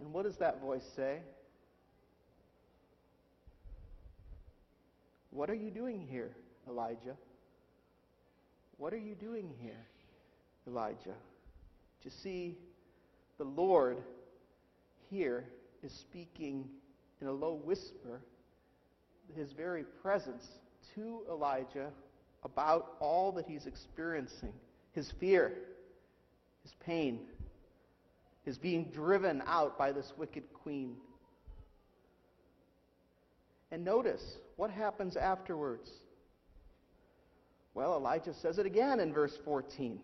And 0.00 0.12
what 0.12 0.24
does 0.24 0.36
that 0.38 0.60
voice 0.60 0.84
say? 0.96 1.18
What 5.30 5.50
are 5.50 5.54
you 5.54 5.70
doing 5.70 6.06
here, 6.10 6.30
Elijah? 6.68 7.16
What 8.78 8.92
are 8.92 8.98
you 8.98 9.14
doing 9.14 9.52
here, 9.60 9.86
Elijah? 10.66 11.14
To 12.02 12.10
see 12.10 12.56
the 13.38 13.44
Lord 13.44 13.98
here 15.10 15.44
is 15.82 15.92
speaking 15.92 16.68
in 17.20 17.26
a 17.26 17.32
low 17.32 17.54
whisper 17.54 18.22
his 19.36 19.52
very 19.52 19.84
presence 20.02 20.46
to 20.94 21.20
Elijah 21.30 21.90
about 22.42 22.96
all 23.00 23.32
that 23.32 23.46
he's 23.46 23.66
experiencing 23.66 24.52
his 24.92 25.12
fear, 25.20 25.52
his 26.62 26.74
pain, 26.84 27.20
his 28.44 28.58
being 28.58 28.90
driven 28.92 29.42
out 29.46 29.76
by 29.76 29.92
this 29.92 30.12
wicked 30.16 30.44
queen. 30.52 30.96
And 33.70 33.84
notice 33.84 34.22
what 34.56 34.70
happens 34.70 35.16
afterwards. 35.16 35.90
Well, 37.74 37.94
Elijah 37.94 38.34
says 38.34 38.58
it 38.58 38.66
again 38.66 39.00
in 39.00 39.12
verse 39.12 39.36
14. 39.44 40.00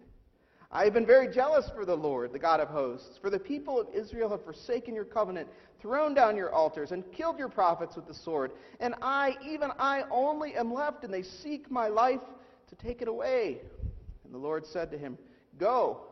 I 0.70 0.84
have 0.84 0.94
been 0.94 1.06
very 1.06 1.32
jealous 1.32 1.68
for 1.74 1.84
the 1.84 1.96
Lord, 1.96 2.32
the 2.32 2.38
God 2.38 2.60
of 2.60 2.68
hosts, 2.68 3.18
for 3.20 3.30
the 3.30 3.38
people 3.38 3.80
of 3.80 3.88
Israel 3.94 4.30
have 4.30 4.44
forsaken 4.44 4.94
your 4.94 5.04
covenant, 5.04 5.48
thrown 5.80 6.12
down 6.12 6.36
your 6.36 6.52
altars, 6.52 6.90
and 6.90 7.04
killed 7.12 7.38
your 7.38 7.48
prophets 7.48 7.96
with 7.96 8.06
the 8.06 8.14
sword. 8.14 8.52
And 8.80 8.94
I, 9.00 9.36
even 9.44 9.70
I 9.78 10.02
only, 10.10 10.54
am 10.54 10.72
left, 10.72 11.04
and 11.04 11.12
they 11.12 11.22
seek 11.22 11.70
my 11.70 11.88
life 11.88 12.20
to 12.68 12.74
take 12.76 13.00
it 13.00 13.08
away. 13.08 13.60
And 14.24 14.34
the 14.34 14.38
Lord 14.38 14.66
said 14.66 14.90
to 14.90 14.98
him, 14.98 15.16
Go, 15.58 16.02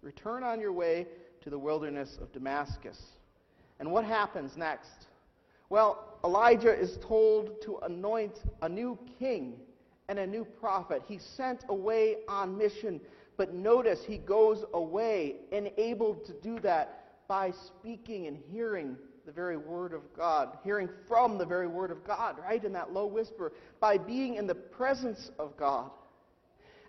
return 0.00 0.42
on 0.42 0.58
your 0.58 0.72
way 0.72 1.06
to 1.42 1.50
the 1.50 1.58
wilderness 1.58 2.18
of 2.20 2.32
Damascus. 2.32 3.00
And 3.80 3.90
what 3.90 4.04
happens 4.04 4.56
next? 4.56 5.06
Well, 5.68 6.18
Elijah 6.24 6.72
is 6.72 6.98
told 7.06 7.62
to 7.62 7.78
anoint 7.82 8.40
a 8.60 8.68
new 8.68 8.98
king 9.18 9.54
and 10.08 10.18
a 10.18 10.26
new 10.26 10.44
prophet. 10.44 11.02
He's 11.06 11.24
sent 11.36 11.64
away 11.68 12.18
on 12.28 12.56
mission 12.56 13.00
but 13.36 13.54
notice 13.54 14.04
he 14.06 14.18
goes 14.18 14.64
away 14.74 15.36
enabled 15.50 16.24
to 16.26 16.32
do 16.32 16.58
that 16.60 17.26
by 17.28 17.50
speaking 17.50 18.26
and 18.26 18.36
hearing 18.50 18.96
the 19.24 19.32
very 19.32 19.56
word 19.56 19.92
of 19.92 20.02
God, 20.16 20.58
hearing 20.64 20.88
from 21.08 21.38
the 21.38 21.46
very 21.46 21.66
word 21.66 21.90
of 21.90 22.04
God, 22.04 22.36
right? 22.38 22.62
In 22.62 22.72
that 22.74 22.92
low 22.92 23.06
whisper, 23.06 23.52
by 23.80 23.96
being 23.96 24.34
in 24.34 24.46
the 24.46 24.54
presence 24.54 25.30
of 25.38 25.56
God. 25.56 25.90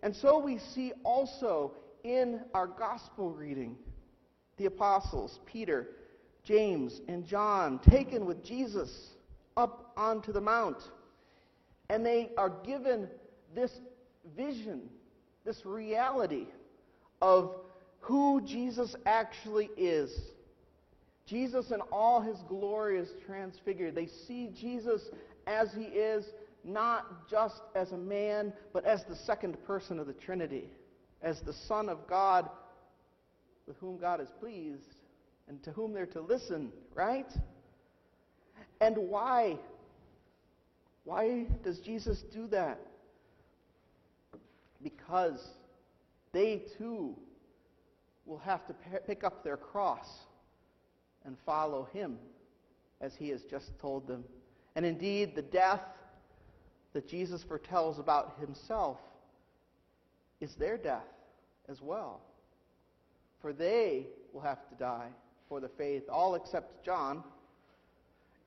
And 0.02 0.16
so 0.16 0.40
we 0.40 0.58
see 0.58 0.94
also 1.04 1.74
in 2.04 2.42
our 2.54 2.68
gospel 2.68 3.32
reading 3.32 3.78
the 4.58 4.66
apostles, 4.66 5.40
Peter, 5.46 5.88
James, 6.44 7.02
and 7.08 7.26
John, 7.26 7.80
taken 7.80 8.26
with 8.26 8.44
Jesus 8.44 9.10
up 9.58 9.92
onto 9.96 10.32
the 10.32 10.42
mount. 10.42 10.78
And 11.90 12.06
they 12.06 12.30
are 12.38 12.50
given 12.50 13.08
this 13.56 13.72
vision, 14.36 14.90
this 15.46 15.66
reality 15.66 16.48
of 17.22 17.56
who 18.00 18.42
Jesus 18.42 18.96
actually 19.06 19.70
is. 19.78 20.12
Jesus 21.26 21.72
in 21.72 21.80
all 21.92 22.20
his 22.22 22.38
glory 22.50 23.00
is 23.00 23.10
transfigured. 23.26 23.96
They 23.96 24.08
see 24.28 24.50
Jesus 24.60 25.02
as 25.48 25.74
he 25.74 25.84
is, 25.84 26.26
not 26.66 27.30
just 27.30 27.62
as 27.76 27.92
a 27.92 27.98
man, 27.98 28.54
but 28.74 28.86
as 28.86 29.04
the 29.06 29.16
second 29.16 29.62
person 29.66 30.00
of 30.00 30.08
the 30.08 30.14
Trinity, 30.14 30.70
as 31.22 31.42
the 31.42 31.54
Son 31.54 31.90
of 31.90 32.08
God 32.08 32.50
with 33.68 33.78
whom 33.78 33.98
God 33.98 34.22
is 34.22 34.30
pleased 34.40 34.96
and 35.48 35.62
to 35.64 35.72
whom 35.72 35.94
they're 35.94 36.06
to 36.08 36.22
listen, 36.22 36.72
right? 36.94 37.32
And 38.82 38.98
why? 38.98 39.58
Why 41.04 41.46
does 41.64 41.80
Jesus 41.80 42.24
do 42.34 42.48
that? 42.48 42.80
Because 44.82 45.40
they 46.32 46.64
too 46.78 47.16
will 48.26 48.40
have 48.40 48.66
to 48.68 48.76
pick 49.06 49.24
up 49.24 49.44
their 49.44 49.58
cross 49.58 50.08
and 51.26 51.38
follow 51.46 51.88
him 51.94 52.18
as 53.02 53.14
he 53.16 53.30
has 53.30 53.42
just 53.50 53.78
told 53.80 54.08
them. 54.08 54.24
And 54.76 54.86
indeed, 54.86 55.36
the 55.36 55.42
death 55.42 55.82
that 56.94 57.08
Jesus 57.08 57.44
foretells 57.44 58.00
about 58.00 58.38
himself 58.40 58.98
is 60.40 60.54
their 60.56 60.78
death 60.78 61.04
as 61.70 61.82
well. 61.82 62.22
For 63.44 63.54
they 63.54 64.08
will 64.32 64.42
have 64.42 64.68
to 64.70 64.76
die 64.76 65.10
for 65.50 65.60
the 65.60 65.68
faith, 65.68 66.04
all 66.10 66.36
except 66.36 66.84
John. 66.84 67.24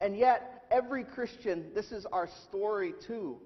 And 0.01 0.17
yet, 0.17 0.65
every 0.71 1.05
Christian, 1.05 1.67
this 1.75 1.93
is 1.93 2.07
our 2.07 2.29
story 2.49 2.95
too, 3.07 3.37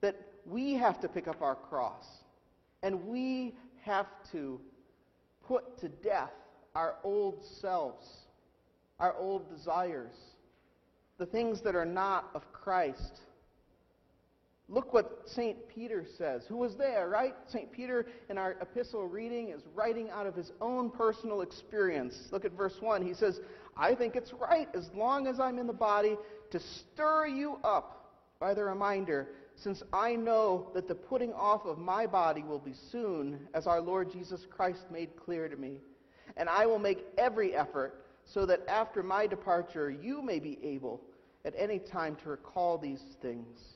that 0.00 0.16
we 0.44 0.74
have 0.74 1.00
to 1.00 1.08
pick 1.08 1.28
up 1.28 1.40
our 1.40 1.54
cross. 1.54 2.04
And 2.82 3.06
we 3.06 3.54
have 3.82 4.08
to 4.32 4.60
put 5.46 5.78
to 5.78 5.88
death 5.88 6.32
our 6.74 6.96
old 7.04 7.44
selves, 7.60 8.06
our 8.98 9.14
old 9.16 9.48
desires, 9.48 10.14
the 11.18 11.26
things 11.26 11.62
that 11.62 11.76
are 11.76 11.86
not 11.86 12.30
of 12.34 12.52
Christ. 12.52 13.20
Look 14.68 14.92
what 14.92 15.22
St. 15.26 15.56
Peter 15.68 16.04
says. 16.18 16.42
Who 16.48 16.56
was 16.56 16.74
there, 16.76 17.08
right? 17.08 17.34
St. 17.46 17.70
Peter, 17.70 18.06
in 18.28 18.36
our 18.36 18.56
epistle 18.60 19.06
reading, 19.06 19.50
is 19.50 19.62
writing 19.74 20.10
out 20.10 20.26
of 20.26 20.34
his 20.34 20.50
own 20.60 20.90
personal 20.90 21.42
experience. 21.42 22.28
Look 22.32 22.44
at 22.44 22.52
verse 22.52 22.74
1. 22.80 23.06
He 23.06 23.14
says, 23.14 23.40
I 23.76 23.94
think 23.94 24.16
it's 24.16 24.32
right, 24.32 24.68
as 24.74 24.90
long 24.92 25.28
as 25.28 25.38
I'm 25.38 25.58
in 25.58 25.68
the 25.68 25.72
body, 25.72 26.16
to 26.50 26.58
stir 26.58 27.26
you 27.26 27.58
up 27.62 28.12
by 28.40 28.54
the 28.54 28.64
reminder, 28.64 29.28
since 29.54 29.82
I 29.92 30.16
know 30.16 30.70
that 30.74 30.88
the 30.88 30.94
putting 30.96 31.32
off 31.32 31.64
of 31.64 31.78
my 31.78 32.06
body 32.06 32.42
will 32.42 32.58
be 32.58 32.74
soon, 32.90 33.48
as 33.54 33.68
our 33.68 33.80
Lord 33.80 34.10
Jesus 34.12 34.46
Christ 34.50 34.90
made 34.90 35.16
clear 35.16 35.48
to 35.48 35.56
me. 35.56 35.78
And 36.36 36.48
I 36.48 36.66
will 36.66 36.80
make 36.80 37.06
every 37.16 37.54
effort 37.54 38.04
so 38.24 38.44
that 38.46 38.66
after 38.68 39.02
my 39.02 39.26
departure 39.26 39.90
you 39.90 40.20
may 40.22 40.40
be 40.40 40.58
able 40.62 41.00
at 41.44 41.54
any 41.56 41.78
time 41.78 42.16
to 42.16 42.30
recall 42.30 42.76
these 42.76 43.02
things. 43.22 43.75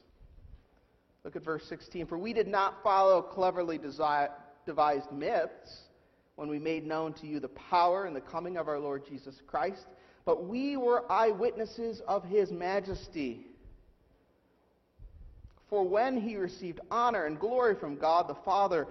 Look 1.24 1.36
at 1.36 1.44
verse 1.44 1.64
16. 1.68 2.06
For 2.06 2.18
we 2.18 2.32
did 2.32 2.48
not 2.48 2.82
follow 2.82 3.20
cleverly 3.20 3.78
devised 3.78 5.12
myths 5.12 5.82
when 6.36 6.48
we 6.48 6.58
made 6.58 6.86
known 6.86 7.12
to 7.14 7.26
you 7.26 7.40
the 7.40 7.48
power 7.48 8.06
and 8.06 8.16
the 8.16 8.20
coming 8.20 8.56
of 8.56 8.68
our 8.68 8.78
Lord 8.78 9.06
Jesus 9.06 9.42
Christ, 9.46 9.86
but 10.24 10.46
we 10.46 10.76
were 10.76 11.10
eyewitnesses 11.12 12.00
of 12.08 12.24
his 12.24 12.50
majesty. 12.50 13.46
For 15.68 15.86
when 15.86 16.20
he 16.20 16.36
received 16.36 16.80
honor 16.90 17.26
and 17.26 17.38
glory 17.38 17.74
from 17.74 17.96
God 17.96 18.26
the 18.26 18.34
Father, 18.34 18.88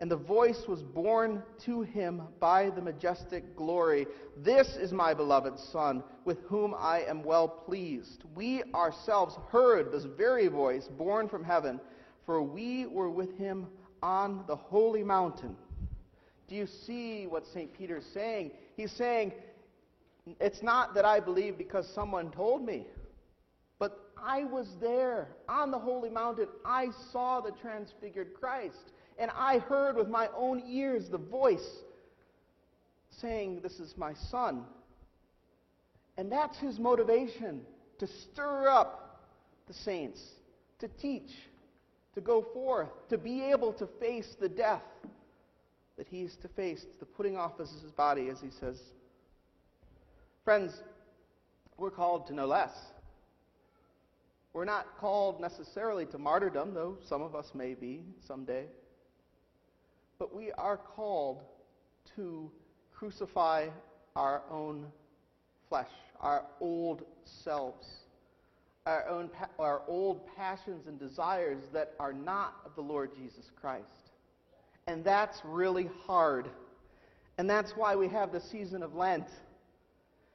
and 0.00 0.10
the 0.10 0.16
voice 0.16 0.64
was 0.66 0.82
borne 0.82 1.42
to 1.64 1.82
him 1.82 2.22
by 2.40 2.70
the 2.70 2.80
majestic 2.80 3.54
glory 3.54 4.06
This 4.36 4.76
is 4.76 4.92
my 4.92 5.12
beloved 5.12 5.58
Son, 5.58 6.02
with 6.24 6.42
whom 6.44 6.74
I 6.76 7.02
am 7.06 7.22
well 7.22 7.46
pleased. 7.46 8.24
We 8.34 8.62
ourselves 8.74 9.36
heard 9.50 9.92
this 9.92 10.04
very 10.04 10.48
voice 10.48 10.88
borne 10.88 11.28
from 11.28 11.44
heaven, 11.44 11.78
for 12.24 12.42
we 12.42 12.86
were 12.86 13.10
with 13.10 13.36
him 13.36 13.66
on 14.02 14.44
the 14.46 14.56
holy 14.56 15.04
mountain. 15.04 15.54
Do 16.48 16.54
you 16.54 16.66
see 16.66 17.26
what 17.26 17.46
St. 17.46 17.72
Peter's 17.72 18.06
saying? 18.14 18.52
He's 18.76 18.92
saying, 18.92 19.32
It's 20.40 20.62
not 20.62 20.94
that 20.94 21.04
I 21.04 21.20
believe 21.20 21.58
because 21.58 21.86
someone 21.94 22.30
told 22.30 22.64
me, 22.64 22.86
but 23.78 24.00
I 24.16 24.44
was 24.44 24.66
there 24.80 25.28
on 25.48 25.70
the 25.70 25.78
holy 25.78 26.10
mountain. 26.10 26.48
I 26.64 26.88
saw 27.12 27.40
the 27.42 27.52
transfigured 27.52 28.32
Christ. 28.32 28.92
And 29.20 29.30
I 29.36 29.58
heard 29.58 29.96
with 29.96 30.08
my 30.08 30.28
own 30.34 30.62
ears 30.66 31.10
the 31.10 31.18
voice 31.18 31.68
saying, 33.20 33.60
This 33.62 33.78
is 33.78 33.94
my 33.98 34.14
son. 34.30 34.64
And 36.16 36.32
that's 36.32 36.58
his 36.58 36.78
motivation 36.78 37.60
to 37.98 38.06
stir 38.06 38.66
up 38.66 39.20
the 39.68 39.74
saints, 39.74 40.20
to 40.78 40.88
teach, 40.88 41.30
to 42.14 42.22
go 42.22 42.46
forth, 42.54 42.88
to 43.10 43.18
be 43.18 43.42
able 43.42 43.74
to 43.74 43.86
face 44.00 44.36
the 44.40 44.48
death 44.48 44.82
that 45.98 46.06
he's 46.08 46.34
to 46.36 46.48
face, 46.48 46.86
the 46.98 47.04
putting 47.04 47.36
off 47.36 47.60
of 47.60 47.68
his 47.68 47.92
body, 47.92 48.30
as 48.30 48.40
he 48.40 48.48
says. 48.58 48.80
Friends, 50.46 50.72
we're 51.76 51.90
called 51.90 52.26
to 52.28 52.34
no 52.34 52.46
less. 52.46 52.72
We're 54.54 54.64
not 54.64 54.86
called 54.98 55.42
necessarily 55.42 56.06
to 56.06 56.18
martyrdom, 56.18 56.72
though 56.72 56.96
some 57.06 57.20
of 57.20 57.34
us 57.34 57.50
may 57.54 57.74
be 57.74 58.02
someday. 58.26 58.64
But 60.20 60.36
we 60.36 60.52
are 60.52 60.76
called 60.76 61.40
to 62.14 62.50
crucify 62.94 63.68
our 64.14 64.42
own 64.50 64.86
flesh, 65.70 65.88
our 66.20 66.44
old 66.60 67.04
selves, 67.24 67.86
our, 68.84 69.08
own, 69.08 69.30
our 69.58 69.80
old 69.88 70.20
passions 70.36 70.86
and 70.86 70.98
desires 70.98 71.62
that 71.72 71.94
are 71.98 72.12
not 72.12 72.56
of 72.66 72.74
the 72.74 72.82
Lord 72.82 73.16
Jesus 73.16 73.50
Christ. 73.58 74.10
And 74.86 75.02
that's 75.02 75.40
really 75.42 75.88
hard. 76.04 76.50
And 77.38 77.48
that's 77.48 77.72
why 77.72 77.96
we 77.96 78.06
have 78.08 78.30
the 78.30 78.42
season 78.42 78.82
of 78.82 78.94
Lent. 78.94 79.28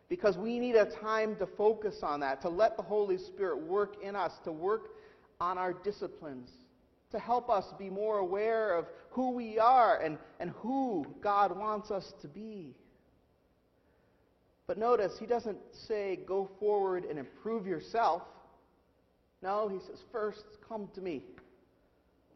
Because 0.10 0.36
we 0.36 0.58
need 0.58 0.76
a 0.76 0.86
time 0.86 1.36
to 1.36 1.45
focus 1.45 1.98
on 2.02 2.21
that, 2.21 2.41
to 2.41 2.50
let 2.50 2.76
the 2.76 2.84
Holy 2.84 3.19
Spirit 3.19 3.62
work 3.62 3.98
in 4.02 4.15
us, 4.15 4.32
to 4.45 4.52
work 4.52 4.89
on 5.39 5.60
our 5.60 5.74
disciplines, 5.74 6.50
to 7.11 7.19
help 7.19 7.49
us 7.49 7.65
be 7.77 7.89
more 7.89 8.17
aware 8.17 8.75
of 8.75 8.85
who 9.11 9.31
we 9.31 9.59
are 9.59 10.01
and, 10.01 10.17
and 10.39 10.51
who 10.61 11.05
God 11.21 11.57
wants 11.57 11.91
us 11.91 12.13
to 12.21 12.27
be. 12.27 12.75
But 14.67 14.77
notice, 14.77 15.17
he 15.19 15.25
doesn't 15.25 15.59
say, 15.87 16.19
go 16.25 16.49
forward 16.59 17.05
and 17.05 17.19
improve 17.19 17.67
yourself. 17.67 18.23
No, 19.41 19.67
he 19.67 19.79
says, 19.79 19.99
first, 20.11 20.43
come 20.67 20.89
to 20.95 21.01
me. 21.01 21.21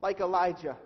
Like 0.02 0.20
Elijah, 0.20 0.78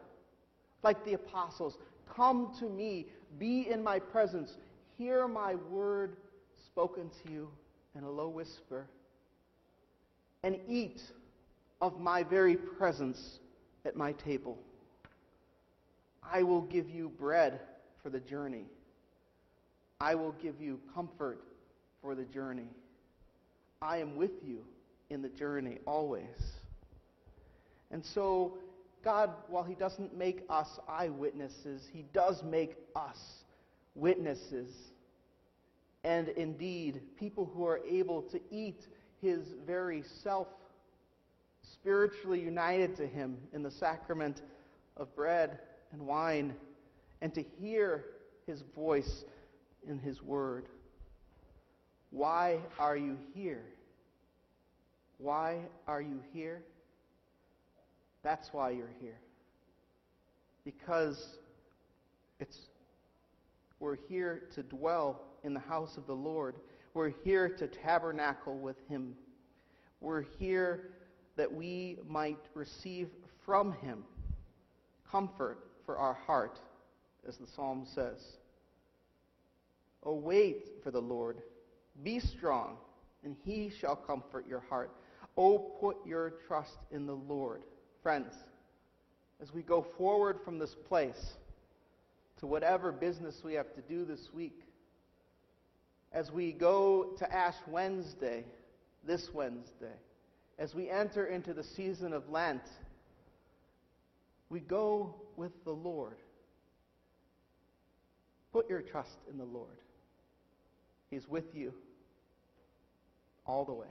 like 0.82 1.04
the 1.06 1.14
apostles. 1.14 1.78
Come 2.16 2.56
to 2.60 2.66
me. 2.70 3.08
Be 3.38 3.68
in 3.70 3.84
my 3.84 4.00
presence. 4.00 4.54
Hear 4.98 5.28
my 5.28 5.56
word 5.56 6.18
spoken 6.66 7.10
to 7.24 7.32
you 7.32 7.50
in 7.96 8.04
a 8.04 8.10
low 8.10 8.30
whisper. 8.30 8.88
And 10.44 10.58
eat 10.68 11.02
of 11.82 12.00
my 12.00 12.24
very 12.24 12.56
presence 12.56 13.40
at 13.86 13.96
my 13.96 14.14
table. 14.14 14.58
I 16.24 16.44
will 16.44 16.62
give 16.62 16.90
you 16.90 17.10
bread 17.10 17.60
for 18.02 18.10
the 18.10 18.20
journey. 18.20 18.66
I 20.00 20.16
will 20.16 20.34
give 20.34 20.60
you 20.60 20.80
comfort 20.94 21.42
for 22.02 22.16
the 22.16 22.26
journey. 22.26 22.70
I 23.82 23.98
am 23.98 24.16
with 24.16 24.32
you 24.44 24.66
in 25.10 25.22
the 25.22 25.30
journey 25.30 25.80
always. 25.86 26.24
And 27.92 28.04
so, 28.14 28.58
God, 29.04 29.32
while 29.48 29.64
He 29.64 29.76
doesn't 29.76 30.18
make 30.18 30.44
us 30.50 30.68
eyewitnesses, 30.88 31.82
He 31.92 32.06
does 32.14 32.42
make 32.44 32.76
us 32.96 33.18
witnesses. 33.96 34.70
And 36.04 36.30
indeed, 36.30 37.02
people 37.18 37.50
who 37.54 37.66
are 37.66 37.80
able 37.90 38.24
to 38.24 38.40
eat 38.50 38.82
His 39.22 39.42
very 39.66 40.04
self 40.24 40.48
spiritually 41.84 42.40
united 42.40 42.96
to 42.96 43.06
Him 43.06 43.38
in 43.52 43.62
the 43.62 43.70
sacrament 43.72 44.42
of 44.96 45.14
bread 45.16 45.60
and 45.92 46.02
wine, 46.08 46.56
and 47.22 47.34
to 47.36 47.44
hear 47.60 48.06
His 48.48 48.64
voice 48.74 49.26
in 49.86 50.00
His 50.00 50.22
Word. 50.22 50.66
Why 52.10 52.60
are 52.80 52.96
you 52.96 53.18
here? 53.36 53.66
Why 55.18 55.60
are 55.86 56.02
you 56.02 56.22
here? 56.32 56.64
That's 58.24 58.54
why 58.54 58.70
you're 58.72 58.94
here. 59.02 59.20
because 60.66 61.38
it's 62.40 62.58
we're 63.80 63.98
here 64.08 64.44
to 64.56 64.64
dwell 64.64 65.22
in 65.44 65.54
the 65.54 65.60
house 65.60 65.98
of 65.98 66.08
the 66.08 66.16
Lord. 66.16 66.56
We're 66.94 67.12
here 67.24 67.50
to 67.50 67.68
tabernacle 67.68 68.58
with 68.58 68.78
him. 68.88 69.16
We're 70.00 70.24
here 70.40 70.92
that 71.36 71.52
we 71.52 71.98
might 72.08 72.40
receive 72.54 73.10
from 73.46 73.74
him 73.74 74.04
comfort 75.10 75.60
for 75.86 75.98
our 75.98 76.14
heart, 76.14 76.60
as 77.28 77.38
the 77.38 77.48
psalm 77.56 77.86
says. 77.94 78.20
Oh, 80.04 80.16
wait 80.16 80.68
for 80.84 80.92
the 80.92 81.02
Lord. 81.02 81.38
Be 82.04 82.20
strong, 82.20 82.78
and 83.24 83.36
he 83.46 83.72
shall 83.80 83.96
comfort 83.96 84.48
your 84.48 84.62
heart. 84.62 84.92
Oh, 85.38 85.60
put 85.80 85.98
your 86.06 86.34
trust 86.48 86.78
in 86.92 87.06
the 87.06 87.16
Lord. 87.16 87.64
Friends, 88.02 88.34
as 89.42 89.54
we 89.54 89.62
go 89.62 89.86
forward 89.98 90.40
from 90.44 90.60
this 90.60 90.76
place 90.88 91.34
to 92.40 92.48
whatever 92.48 92.92
business 92.92 93.42
we 93.44 93.54
have 93.54 93.74
to 93.76 93.82
do 93.82 94.06
this 94.06 94.30
week, 94.34 94.64
as 96.12 96.32
we 96.32 96.52
go 96.52 97.14
to 97.18 97.34
Ash 97.34 97.56
Wednesday, 97.68 98.44
this 99.06 99.30
Wednesday, 99.34 99.96
as 100.58 100.76
we 100.76 100.90
enter 100.90 101.26
into 101.26 101.54
the 101.54 101.64
season 101.64 102.14
of 102.14 102.30
Lent, 102.30 102.64
we 104.50 104.60
go 104.60 105.16
with 105.36 105.52
the 105.64 105.72
Lord. 105.72 106.18
Put 108.52 108.70
your 108.70 108.82
trust 108.82 109.18
in 109.32 109.38
the 109.38 109.46
Lord. 109.46 109.80
He's 111.10 111.28
with 111.28 111.56
you 111.56 111.74
all 113.46 113.66
the 113.66 113.74
way. 113.74 113.88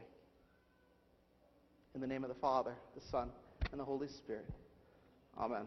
In 1.94 2.01
the 2.01 2.07
name 2.07 2.22
of 2.25 2.29
the 2.29 2.40
Father, 2.40 2.75
the 2.94 3.01
Son, 3.11 3.31
and 3.70 3.81
the 3.81 3.85
Holy 3.85 4.09
Spirit. 4.09 4.48
Amen. 5.37 5.66